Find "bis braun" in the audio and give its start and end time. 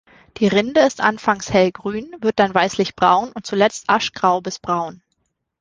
4.41-5.03